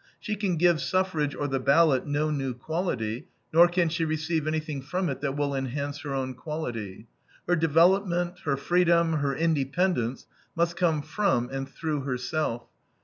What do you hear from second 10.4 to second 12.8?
must come from and through herself.